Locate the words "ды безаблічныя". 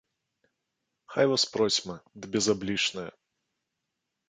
2.23-3.11